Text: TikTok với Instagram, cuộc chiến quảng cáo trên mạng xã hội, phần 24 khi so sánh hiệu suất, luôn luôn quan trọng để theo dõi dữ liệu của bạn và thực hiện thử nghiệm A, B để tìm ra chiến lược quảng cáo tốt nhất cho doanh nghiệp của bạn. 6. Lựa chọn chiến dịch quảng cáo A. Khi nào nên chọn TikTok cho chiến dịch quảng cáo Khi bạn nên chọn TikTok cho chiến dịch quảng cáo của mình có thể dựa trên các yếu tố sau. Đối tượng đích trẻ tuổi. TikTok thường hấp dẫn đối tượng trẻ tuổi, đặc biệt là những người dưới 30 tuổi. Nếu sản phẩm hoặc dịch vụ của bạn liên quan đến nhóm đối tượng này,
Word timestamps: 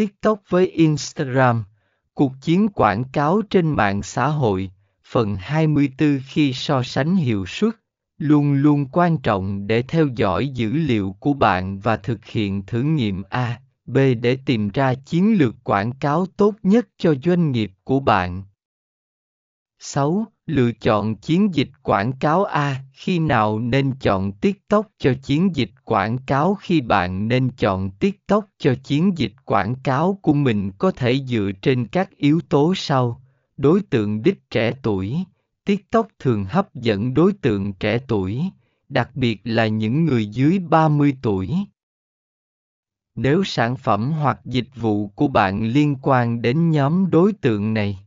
TikTok 0.00 0.42
với 0.48 0.66
Instagram, 0.66 1.64
cuộc 2.14 2.32
chiến 2.40 2.68
quảng 2.68 3.04
cáo 3.12 3.42
trên 3.50 3.68
mạng 3.68 4.02
xã 4.02 4.26
hội, 4.26 4.70
phần 5.04 5.36
24 5.36 6.20
khi 6.26 6.52
so 6.52 6.82
sánh 6.82 7.16
hiệu 7.16 7.46
suất, 7.46 7.74
luôn 8.18 8.52
luôn 8.52 8.86
quan 8.92 9.18
trọng 9.18 9.66
để 9.66 9.82
theo 9.82 10.06
dõi 10.16 10.48
dữ 10.48 10.72
liệu 10.72 11.16
của 11.20 11.32
bạn 11.32 11.78
và 11.80 11.96
thực 11.96 12.24
hiện 12.24 12.66
thử 12.66 12.82
nghiệm 12.82 13.22
A, 13.30 13.60
B 13.86 13.98
để 14.22 14.38
tìm 14.46 14.68
ra 14.68 14.94
chiến 14.94 15.38
lược 15.38 15.54
quảng 15.64 15.92
cáo 15.92 16.26
tốt 16.26 16.54
nhất 16.62 16.88
cho 16.98 17.14
doanh 17.24 17.52
nghiệp 17.52 17.72
của 17.84 18.00
bạn. 18.00 18.42
6. 19.78 20.26
Lựa 20.50 20.72
chọn 20.72 21.16
chiến 21.16 21.54
dịch 21.54 21.68
quảng 21.82 22.12
cáo 22.12 22.44
A. 22.44 22.82
Khi 22.92 23.18
nào 23.18 23.58
nên 23.58 23.92
chọn 24.00 24.32
TikTok 24.32 24.86
cho 24.98 25.14
chiến 25.22 25.56
dịch 25.56 25.70
quảng 25.84 26.18
cáo 26.18 26.54
Khi 26.60 26.80
bạn 26.80 27.28
nên 27.28 27.50
chọn 27.50 27.90
TikTok 27.90 28.44
cho 28.58 28.74
chiến 28.84 29.18
dịch 29.18 29.32
quảng 29.44 29.74
cáo 29.84 30.18
của 30.22 30.32
mình 30.32 30.70
có 30.78 30.90
thể 30.90 31.20
dựa 31.26 31.50
trên 31.62 31.86
các 31.86 32.16
yếu 32.16 32.40
tố 32.48 32.72
sau. 32.76 33.22
Đối 33.56 33.80
tượng 33.82 34.22
đích 34.22 34.50
trẻ 34.50 34.72
tuổi. 34.82 35.16
TikTok 35.64 36.08
thường 36.18 36.44
hấp 36.44 36.74
dẫn 36.74 37.14
đối 37.14 37.32
tượng 37.32 37.72
trẻ 37.72 37.98
tuổi, 38.08 38.42
đặc 38.88 39.10
biệt 39.14 39.40
là 39.44 39.66
những 39.66 40.04
người 40.04 40.26
dưới 40.26 40.58
30 40.58 41.16
tuổi. 41.22 41.54
Nếu 43.14 43.44
sản 43.44 43.76
phẩm 43.76 44.12
hoặc 44.12 44.40
dịch 44.44 44.68
vụ 44.76 45.08
của 45.08 45.28
bạn 45.28 45.62
liên 45.62 45.96
quan 46.02 46.42
đến 46.42 46.70
nhóm 46.70 47.10
đối 47.10 47.32
tượng 47.32 47.74
này, 47.74 47.98